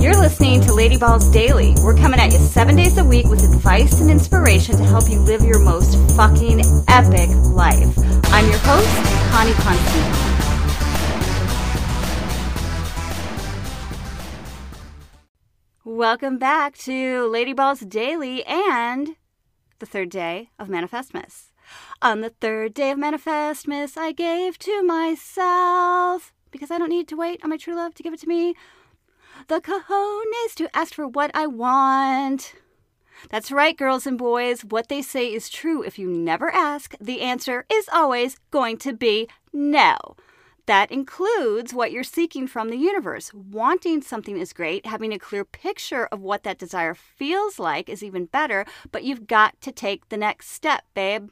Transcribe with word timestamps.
You're 0.00 0.16
listening 0.16 0.62
to 0.62 0.72
Lady 0.72 0.96
Balls 0.96 1.28
Daily. 1.28 1.74
We're 1.84 1.94
coming 1.94 2.20
at 2.20 2.32
you 2.32 2.38
seven 2.38 2.74
days 2.74 2.96
a 2.96 3.04
week 3.04 3.26
with 3.26 3.44
advice 3.44 4.00
and 4.00 4.10
inspiration 4.10 4.78
to 4.78 4.82
help 4.82 5.10
you 5.10 5.18
live 5.20 5.42
your 5.42 5.58
most 5.58 5.94
fucking 6.16 6.62
epic 6.88 7.28
life. 7.52 7.98
I'm 8.32 8.48
your 8.48 8.58
host, 8.60 8.88
Connie 9.30 9.52
Constantine. 9.52 10.30
Welcome 15.84 16.38
back 16.38 16.78
to 16.78 17.26
Lady 17.28 17.52
Balls 17.52 17.80
Daily 17.80 18.42
and 18.46 19.16
the 19.80 19.86
third 19.86 20.08
day 20.08 20.48
of 20.58 20.68
Manifestmas. 20.68 21.50
On 22.00 22.22
the 22.22 22.30
third 22.30 22.72
day 22.72 22.90
of 22.90 22.98
Manifestmas, 22.98 23.98
I 23.98 24.12
gave 24.12 24.58
to 24.60 24.82
myself 24.82 26.32
because 26.50 26.70
I 26.70 26.78
don't 26.78 26.88
need 26.88 27.06
to 27.08 27.16
wait 27.16 27.40
on 27.44 27.50
my 27.50 27.58
true 27.58 27.74
love 27.74 27.94
to 27.96 28.02
give 28.02 28.14
it 28.14 28.20
to 28.20 28.26
me. 28.26 28.54
The 29.50 29.60
cojones 29.60 30.54
to 30.54 30.68
ask 30.72 30.94
for 30.94 31.08
what 31.08 31.32
I 31.34 31.48
want. 31.48 32.54
That's 33.30 33.50
right, 33.50 33.76
girls 33.76 34.06
and 34.06 34.16
boys. 34.16 34.64
What 34.64 34.86
they 34.88 35.02
say 35.02 35.26
is 35.26 35.48
true. 35.48 35.82
If 35.82 35.98
you 35.98 36.06
never 36.06 36.52
ask, 36.52 36.94
the 37.00 37.20
answer 37.20 37.66
is 37.68 37.88
always 37.92 38.38
going 38.52 38.76
to 38.78 38.92
be 38.92 39.26
no. 39.52 39.96
That 40.66 40.92
includes 40.92 41.74
what 41.74 41.90
you're 41.90 42.04
seeking 42.04 42.46
from 42.46 42.68
the 42.68 42.76
universe. 42.76 43.34
Wanting 43.34 44.02
something 44.02 44.38
is 44.38 44.52
great. 44.52 44.86
Having 44.86 45.14
a 45.14 45.18
clear 45.18 45.44
picture 45.44 46.06
of 46.12 46.20
what 46.20 46.44
that 46.44 46.60
desire 46.60 46.94
feels 46.94 47.58
like 47.58 47.88
is 47.88 48.04
even 48.04 48.26
better, 48.26 48.64
but 48.92 49.02
you've 49.02 49.26
got 49.26 49.60
to 49.62 49.72
take 49.72 50.10
the 50.10 50.16
next 50.16 50.50
step, 50.50 50.84
babe. 50.94 51.30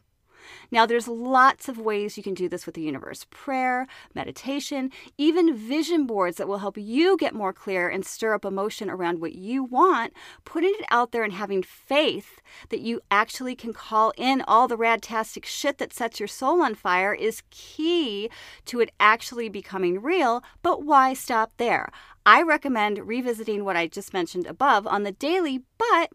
Now, 0.71 0.87
there's 0.87 1.09
lots 1.09 1.69
of 1.69 1.79
ways 1.79 2.17
you 2.17 2.23
can 2.23 2.35
do 2.35 2.49
this 2.49 2.67
with 2.67 2.75
the 2.75 2.83
universe 2.83 3.27
prayer, 3.31 3.87
meditation, 4.15 4.91
even 5.17 5.57
vision 5.57 6.07
boards 6.07 6.37
that 6.37 6.49
will 6.49 6.59
help 6.59 6.77
you 6.77 7.17
get 7.17 7.35
more 7.35 7.53
clear 7.53 7.89
and 7.89 8.05
stir 8.05 8.35
up 8.35 8.45
emotion 8.45 8.91
around 8.91 9.21
what 9.21 9.35
you 9.35 9.65
want. 9.65 10.13
Putting 10.45 10.75
it 10.79 10.87
out 10.91 11.13
there 11.13 11.25
and 11.25 11.33
having 11.33 11.63
faith 11.63 12.41
that 12.71 12.81
you 12.81 13.01
actually 13.11 13.55
can 13.55 13.73
call 13.73 14.13
in 14.17 14.43
all 14.43 14.69
the 14.69 14.79
radtastic 14.79 15.45
shit 15.45 15.79
that 15.79 15.93
sets 15.93 16.21
your 16.21 16.29
soul 16.29 16.63
on 16.63 16.75
fire 16.75 17.15
is 17.15 17.43
key 17.51 18.31
to 18.67 18.81
it 18.81 18.91
actually 19.01 19.49
becoming 19.49 20.01
real. 20.01 20.43
But 20.63 20.85
why 20.85 21.15
stop 21.15 21.53
there? 21.57 21.91
I 22.27 22.43
recommend 22.43 23.07
revisiting 23.07 23.65
what 23.65 23.77
I 23.77 23.87
just 23.87 24.13
mentioned 24.13 24.47
above 24.47 24.87
on 24.87 25.03
the 25.03 25.13
daily, 25.13 25.63
but 25.79 26.11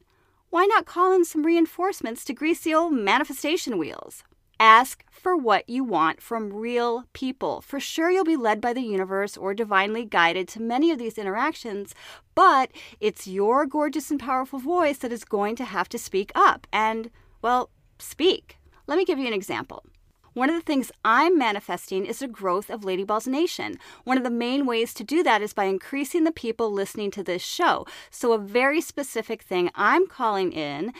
why 0.54 0.68
not 0.68 0.86
call 0.86 1.12
in 1.12 1.26
some 1.26 1.44
reinforcements 1.44 2.23
to 2.23 2.32
grease 2.32 2.59
the 2.59 2.76
old 2.76 2.94
manifestation 2.94 3.76
wheels? 3.76 4.23
Ask 4.59 5.04
for 5.09 5.36
what 5.36 5.68
you 5.68 5.84
want 5.84 6.22
from 6.22 6.54
real 6.54 7.06
people. 7.12 7.62
For 7.62 7.80
sure, 7.80 8.12
you'll 8.12 8.23
be 8.23 8.36
led 8.36 8.62
by 8.62 8.72
the 8.72 8.84
universe 8.84 9.36
or 9.36 9.56
divinely 9.56 10.06
guided 10.06 10.48
to 10.50 10.62
many 10.62 10.92
of 10.92 11.00
these 11.00 11.18
interactions, 11.18 11.96
but 12.36 12.70
it's 13.00 13.26
your 13.26 13.66
gorgeous 13.66 14.12
and 14.12 14.20
powerful 14.20 14.59
voice 14.59 15.00
that 15.00 15.12
is 15.12 15.26
going 15.26 15.56
to 15.56 15.66
have 15.66 15.90
to 15.90 15.98
speak 15.98 16.31
up 16.36 16.68
and, 16.72 17.09
well, 17.42 17.72
speak. 17.98 18.59
Let 18.86 19.00
me 19.00 19.06
give 19.06 19.18
you 19.18 19.26
an 19.26 19.34
example. 19.34 19.84
One 20.34 20.50
of 20.50 20.56
the 20.56 20.62
things 20.62 20.92
I'm 21.06 21.38
manifesting 21.38 22.08
is 22.08 22.20
the 22.20 22.28
growth 22.28 22.72
of 22.72 22.84
Lady 22.84 23.03
Balls 23.03 23.28
Nation. 23.28 23.78
One 24.03 24.17
of 24.17 24.23
the 24.23 24.31
main 24.31 24.66
ways 24.66 24.94
to 24.95 25.03
do 25.03 25.22
that 25.22 25.44
is 25.44 25.53
by 25.53 25.66
increasing 25.66 26.23
the 26.23 26.31
people 26.31 26.72
listening 26.72 27.12
to 27.12 27.23
this 27.23 27.44
show. 27.44 27.86
So, 28.09 28.34
a 28.34 28.40
very 28.40 28.81
specific 28.81 29.44
thing 29.44 29.70
I'm 29.75 30.08
calling 30.08 30.52
in 30.52 30.92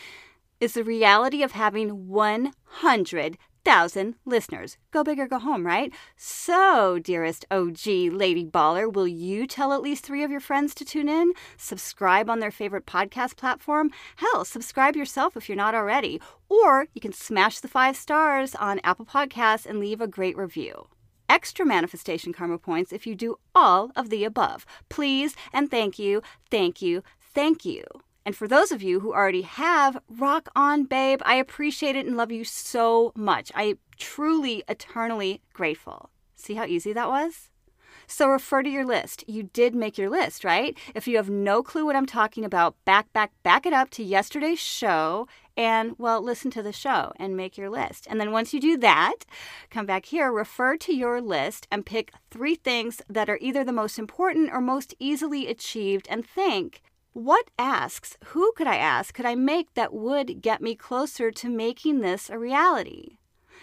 is 0.60 0.76
the 0.76 0.84
reality 0.84 1.42
of 1.42 1.54
having 1.54 2.08
100 2.08 3.38
thousand 3.64 4.16
listeners. 4.26 4.78
Go 4.92 5.04
big 5.04 5.20
or 5.20 5.28
go 5.28 5.40
home, 5.40 5.66
right? 5.66 5.94
So, 6.18 7.00
dearest 7.00 7.46
OG 7.50 7.86
Lady 7.86 8.46
Baller, 8.46 8.92
will 8.92 9.08
you 9.08 9.48
tell 9.48 9.74
at 9.74 9.82
least 9.82 10.06
three 10.06 10.24
of 10.24 10.32
your 10.32 10.40
friends 10.40 10.74
to 10.76 10.86
tune 10.86 11.10
in? 11.10 11.34
Subscribe 11.58 12.30
on 12.30 12.40
their 12.40 12.52
favorite 12.52 12.86
podcast 12.86 13.38
platform? 13.38 13.92
Hell, 14.18 14.46
subscribe 14.46 14.96
yourself 14.96 15.38
if 15.38 15.48
you're 15.48 15.56
not 15.56 15.76
already. 15.76 16.22
Or 16.50 16.88
you 16.94 17.02
can 17.02 17.14
smash 17.14 17.60
the 17.60 17.68
five 17.68 17.96
stars 17.96 18.56
on 18.56 18.82
Apple 18.84 19.06
Podcasts 19.06 19.66
and 19.66 19.80
leave 19.80 20.02
a 20.02 20.08
great 20.08 20.38
review 20.38 20.88
extra 21.30 21.66
manifestation 21.66 22.32
karma 22.32 22.60
points 22.60 22.94
if 22.94 23.08
you 23.08 23.16
do 23.16 23.38
all 23.56 23.92
of 23.96 24.10
the 24.10 24.24
above. 24.24 24.66
Please 24.90 25.36
and 25.52 25.72
thank 25.72 25.98
you, 25.98 26.22
thank 26.52 26.80
you, 26.82 27.02
thank 27.34 27.66
you. 27.66 27.84
And 28.26 28.36
for 28.36 28.48
those 28.48 28.72
of 28.72 28.82
you 28.82 29.02
who 29.02 29.14
already 29.14 29.42
have, 29.42 29.98
rock 30.10 30.50
on, 30.56 30.86
babe. 30.86 31.22
I 31.26 31.36
appreciate 31.36 31.96
it 31.96 32.06
and 32.06 32.16
love 32.16 32.32
you 32.32 32.44
so 32.44 33.12
much. 33.16 33.52
I 33.54 33.76
truly, 33.98 34.64
eternally 34.68 35.42
grateful. 35.54 36.10
See 36.36 36.56
how 36.56 36.66
easy 36.66 36.94
that 36.94 37.10
was? 37.10 37.50
So 38.08 38.28
refer 38.28 38.64
to 38.64 38.70
your 38.70 38.86
list. 38.86 39.24
You 39.28 39.44
did 39.44 39.76
make 39.76 39.98
your 39.98 40.10
list, 40.10 40.44
right? 40.44 40.78
If 40.94 41.08
you 41.08 41.18
have 41.18 41.30
no 41.30 41.64
clue 41.64 41.86
what 41.86 41.96
I'm 41.96 42.06
talking 42.06 42.44
about, 42.44 42.76
back, 42.86 43.12
back, 43.14 43.32
back 43.44 43.66
it 43.66 43.74
up 43.74 43.90
to 43.92 44.04
yesterday's 44.04 44.60
show 44.60 45.28
and, 45.56 45.96
well, 45.98 46.22
listen 46.22 46.52
to 46.52 46.64
the 46.64 46.74
show 46.74 47.14
and 47.18 47.38
make 47.38 47.58
your 47.58 47.70
list. 47.70 48.08
And 48.10 48.20
then 48.20 48.32
once 48.32 48.54
you 48.54 48.60
do 48.60 48.78
that, 48.78 49.26
come 49.70 49.86
back 49.86 50.06
here, 50.06 50.32
refer 50.32 50.76
to 50.78 50.94
your 50.94 51.22
list 51.22 51.68
and 51.72 51.86
pick 51.86 52.12
three 52.30 52.56
things 52.56 53.02
that 53.10 53.30
are 53.30 53.40
either 53.42 53.64
the 53.64 53.72
most 53.72 53.98
important 53.98 54.52
or 54.52 54.62
most 54.62 54.94
easily 55.00 55.48
achieved 55.48 56.08
and 56.10 56.26
think, 56.26 56.82
what 57.14 57.50
asks, 57.58 58.18
who 58.26 58.52
could 58.56 58.68
I 58.68 58.76
ask, 58.76 59.14
could 59.14 59.26
I 59.26 59.36
make 59.36 59.74
that 59.76 59.94
would 59.94 60.42
get 60.42 60.62
me 60.62 60.76
closer 60.76 61.32
to 61.32 61.50
making 61.50 62.02
this 62.02 62.30
a 62.30 62.38
reality? 62.38 63.18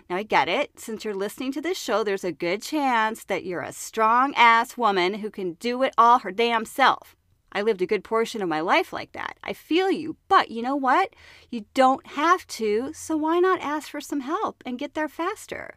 Now, 0.09 0.17
I 0.17 0.23
get 0.23 0.49
it. 0.49 0.79
Since 0.79 1.05
you're 1.05 1.15
listening 1.15 1.53
to 1.53 1.61
this 1.61 1.79
show, 1.79 2.03
there's 2.03 2.25
a 2.25 2.33
good 2.33 2.63
chance 2.63 3.25
that 3.25 3.45
you're 3.45 3.63
a 3.63 3.73
strong 3.73 4.35
ass 4.35 4.77
woman 4.77 5.15
who 5.15 5.31
can 5.31 5.55
do 5.55 5.83
it 5.83 5.95
all 5.99 6.21
her 6.21 6.33
damn 6.33 6.65
self. 6.65 7.17
I 7.53 7.63
lived 7.63 7.83
a 7.83 7.87
good 7.87 8.05
portion 8.05 8.43
of 8.43 8.49
my 8.49 8.61
life 8.61 8.93
like 8.93 9.13
that. 9.13 9.37
I 9.43 9.53
feel 9.53 9.91
you. 9.91 10.17
But 10.29 10.51
you 10.51 10.63
know 10.63 10.77
what? 10.77 11.15
You 11.51 11.67
don't 11.75 12.07
have 12.09 12.47
to, 12.49 12.93
so 12.93 13.17
why 13.17 13.41
not 13.41 13.61
ask 13.61 13.89
for 13.91 14.01
some 14.01 14.21
help 14.21 14.63
and 14.65 14.79
get 14.79 14.95
there 14.95 15.09
faster? 15.09 15.77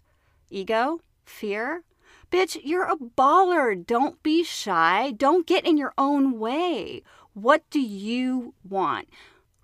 Ego? 0.49 1.01
Fear? 1.25 1.83
Bitch, 2.31 2.59
you're 2.63 2.89
a 2.89 2.95
baller. 2.95 3.85
Don't 3.85 4.21
be 4.23 4.43
shy. 4.43 5.13
Don't 5.15 5.45
get 5.45 5.67
in 5.67 5.77
your 5.77 5.93
own 5.97 6.39
way. 6.39 7.03
What 7.33 7.67
do 7.71 7.79
you 7.79 8.53
want? 8.63 9.07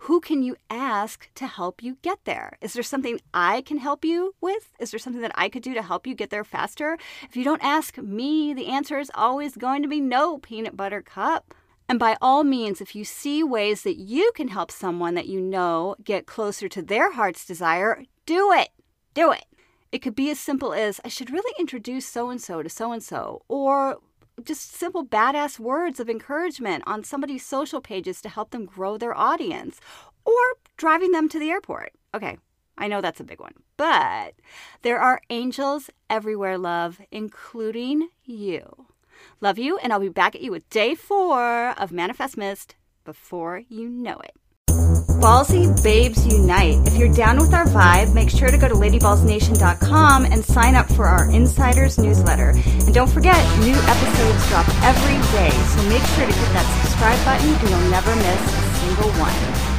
Who 0.03 0.21
can 0.21 0.41
you 0.41 0.55
ask 0.71 1.29
to 1.35 1.45
help 1.45 1.83
you 1.83 1.97
get 2.01 2.25
there? 2.25 2.57
Is 2.61 2.73
there 2.73 2.81
something 2.81 3.19
I 3.31 3.61
can 3.61 3.77
help 3.77 4.03
you 4.03 4.33
with? 4.41 4.71
Is 4.79 4.89
there 4.89 4.99
something 4.99 5.21
that 5.21 5.33
I 5.35 5.49
could 5.49 5.61
do 5.61 5.75
to 5.75 5.83
help 5.83 6.07
you 6.07 6.15
get 6.15 6.31
there 6.31 6.43
faster? 6.43 6.97
If 7.23 7.35
you 7.35 7.43
don't 7.43 7.63
ask 7.63 7.97
me, 7.99 8.55
the 8.55 8.67
answer 8.67 8.97
is 8.97 9.11
always 9.13 9.55
going 9.55 9.83
to 9.83 9.87
be 9.87 9.99
no, 9.99 10.39
peanut 10.39 10.75
butter 10.75 11.03
cup. 11.03 11.53
And 11.87 11.99
by 11.99 12.17
all 12.21 12.43
means, 12.43 12.81
if 12.81 12.95
you 12.95 13.05
see 13.05 13.43
ways 13.43 13.83
that 13.83 13.97
you 13.97 14.31
can 14.35 14.47
help 14.47 14.71
someone 14.71 15.13
that 15.13 15.27
you 15.27 15.39
know 15.39 15.95
get 16.03 16.25
closer 16.25 16.67
to 16.69 16.81
their 16.81 17.11
heart's 17.11 17.45
desire, 17.45 18.03
do 18.25 18.51
it. 18.51 18.69
Do 19.13 19.31
it. 19.31 19.45
It 19.91 19.99
could 19.99 20.15
be 20.15 20.31
as 20.31 20.39
simple 20.39 20.73
as 20.73 20.99
I 21.05 21.07
should 21.07 21.31
really 21.31 21.53
introduce 21.59 22.07
so 22.07 22.29
and 22.29 22.41
so 22.41 22.63
to 22.63 22.69
so 22.69 22.91
and 22.91 23.03
so, 23.03 23.43
or 23.47 23.97
just 24.39 24.73
simple 24.73 25.05
badass 25.05 25.59
words 25.59 25.99
of 25.99 26.09
encouragement 26.09 26.83
on 26.85 27.03
somebody's 27.03 27.45
social 27.45 27.81
pages 27.81 28.21
to 28.21 28.29
help 28.29 28.51
them 28.51 28.65
grow 28.65 28.97
their 28.97 29.17
audience 29.17 29.79
or 30.25 30.33
driving 30.77 31.11
them 31.11 31.29
to 31.29 31.39
the 31.39 31.49
airport. 31.49 31.93
Okay, 32.13 32.37
I 32.77 32.87
know 32.87 33.01
that's 33.01 33.19
a 33.19 33.25
big 33.25 33.39
one, 33.39 33.53
but 33.77 34.33
there 34.81 34.99
are 34.99 35.21
angels 35.29 35.89
everywhere, 36.09 36.57
love, 36.57 37.01
including 37.11 38.09
you. 38.23 38.87
Love 39.41 39.59
you, 39.59 39.77
and 39.77 39.91
I'll 39.91 39.99
be 39.99 40.09
back 40.09 40.35
at 40.35 40.41
you 40.41 40.51
with 40.51 40.69
day 40.69 40.95
four 40.95 41.69
of 41.71 41.91
Manifestmas 41.91 42.67
before 43.03 43.63
you 43.67 43.89
know 43.89 44.19
it. 44.19 44.35
Ballsy 45.19 45.67
Babes 45.83 46.25
Unite. 46.25 46.87
If 46.87 46.95
you're 46.95 47.11
down 47.13 47.39
with 47.39 47.53
our 47.53 47.65
vibe, 47.65 48.13
make 48.13 48.29
sure 48.29 48.47
to 48.47 48.57
go 48.57 48.69
to 48.69 48.73
ladyballsnation.com 48.73 50.25
and 50.25 50.45
sign 50.45 50.75
up 50.75 50.87
for 50.93 51.05
our 51.07 51.29
Insiders 51.29 51.97
newsletter. 51.97 52.51
And 52.55 52.93
don't 52.93 53.09
forget, 53.09 53.37
new 53.59 53.75
episodes 53.75 54.47
drop 54.47 54.65
every 54.81 55.19
day, 55.35 55.49
so 55.49 55.83
make 55.89 56.03
sure 56.15 56.25
to 56.25 56.31
hit 56.31 56.53
that 56.53 56.65
subscribe 56.83 57.19
button 57.25 57.49
and 57.49 57.69
you'll 57.69 57.91
never 57.91 58.15
miss 58.15 58.41
a 58.47 58.63
single 58.79 59.11
one. 59.19 59.69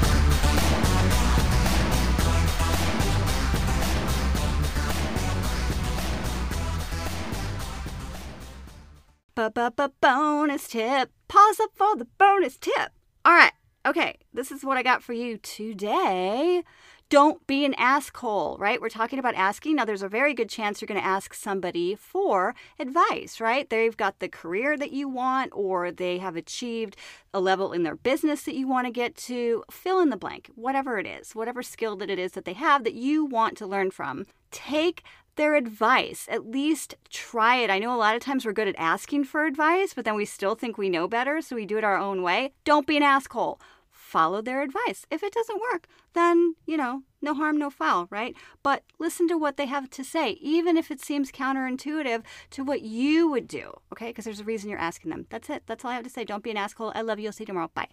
Bonus 10.02 10.68
tip. 10.68 11.10
Pause 11.28 11.60
up 11.60 11.70
for 11.74 11.96
the 11.96 12.06
bonus 12.18 12.58
tip. 12.58 12.90
All 13.24 13.32
right. 13.32 13.52
Okay, 13.86 14.18
this 14.34 14.52
is 14.52 14.62
what 14.62 14.76
I 14.76 14.82
got 14.82 15.02
for 15.02 15.14
you 15.14 15.38
today. 15.38 16.62
Don't 17.08 17.44
be 17.46 17.64
an 17.64 17.72
asshole, 17.74 18.58
right? 18.58 18.78
We're 18.78 18.90
talking 18.90 19.18
about 19.18 19.34
asking. 19.34 19.76
Now, 19.76 19.86
there's 19.86 20.02
a 20.02 20.08
very 20.08 20.34
good 20.34 20.50
chance 20.50 20.80
you're 20.80 20.86
going 20.86 21.00
to 21.00 21.06
ask 21.06 21.32
somebody 21.32 21.94
for 21.94 22.54
advice, 22.78 23.40
right? 23.40 23.68
They've 23.68 23.96
got 23.96 24.18
the 24.18 24.28
career 24.28 24.76
that 24.76 24.92
you 24.92 25.08
want, 25.08 25.50
or 25.54 25.90
they 25.90 26.18
have 26.18 26.36
achieved 26.36 26.94
a 27.32 27.40
level 27.40 27.72
in 27.72 27.82
their 27.82 27.96
business 27.96 28.42
that 28.42 28.54
you 28.54 28.68
want 28.68 28.86
to 28.86 28.92
get 28.92 29.16
to. 29.16 29.64
Fill 29.70 30.00
in 30.00 30.10
the 30.10 30.16
blank, 30.18 30.50
whatever 30.54 30.98
it 30.98 31.06
is, 31.06 31.34
whatever 31.34 31.62
skill 31.62 31.96
that 31.96 32.10
it 32.10 32.18
is 32.18 32.32
that 32.32 32.44
they 32.44 32.52
have 32.52 32.84
that 32.84 32.94
you 32.94 33.24
want 33.24 33.56
to 33.56 33.66
learn 33.66 33.90
from. 33.90 34.26
Take 34.50 35.02
their 35.40 35.54
advice. 35.54 36.28
At 36.30 36.50
least 36.50 36.94
try 37.08 37.56
it. 37.56 37.70
I 37.70 37.78
know 37.78 37.94
a 37.94 37.96
lot 37.96 38.14
of 38.14 38.20
times 38.20 38.44
we're 38.44 38.52
good 38.52 38.68
at 38.68 38.78
asking 38.78 39.24
for 39.24 39.46
advice, 39.46 39.94
but 39.94 40.04
then 40.04 40.14
we 40.14 40.26
still 40.26 40.54
think 40.54 40.76
we 40.76 40.90
know 40.90 41.08
better, 41.08 41.40
so 41.40 41.56
we 41.56 41.64
do 41.64 41.78
it 41.78 41.84
our 41.84 41.96
own 41.96 42.22
way. 42.22 42.52
Don't 42.64 42.86
be 42.86 42.96
an 42.96 43.02
asshole 43.02 43.58
follow 44.10 44.42
their 44.42 44.62
advice. 44.62 45.06
If 45.10 45.22
it 45.22 45.32
doesn't 45.32 45.60
work, 45.60 45.86
then, 46.14 46.56
you 46.66 46.76
know, 46.76 47.02
no 47.22 47.32
harm, 47.32 47.58
no 47.58 47.70
foul, 47.70 48.08
right? 48.10 48.34
But 48.62 48.82
listen 48.98 49.28
to 49.28 49.38
what 49.38 49.56
they 49.56 49.66
have 49.66 49.88
to 49.90 50.02
say, 50.02 50.32
even 50.40 50.76
if 50.76 50.90
it 50.90 51.00
seems 51.00 51.30
counterintuitive 51.30 52.24
to 52.50 52.64
what 52.64 52.82
you 52.82 53.30
would 53.30 53.46
do, 53.46 53.72
okay? 53.92 54.08
Because 54.08 54.24
there's 54.24 54.40
a 54.40 54.44
reason 54.44 54.68
you're 54.68 54.78
asking 54.80 55.10
them. 55.10 55.26
That's 55.30 55.48
it. 55.48 55.62
That's 55.66 55.84
all 55.84 55.92
I 55.92 55.94
have 55.94 56.04
to 56.04 56.10
say. 56.10 56.24
Don't 56.24 56.42
be 56.42 56.50
an 56.50 56.56
asshole. 56.56 56.92
I 56.94 57.02
love 57.02 57.20
you. 57.20 57.28
I'll 57.28 57.32
see 57.32 57.42
you 57.42 57.46
tomorrow. 57.46 57.70
Bye. 57.72 57.88